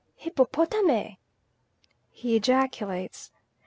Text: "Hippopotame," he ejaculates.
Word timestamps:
"Hippopotame," 0.19 1.19
he 2.09 2.35
ejaculates. 2.35 3.31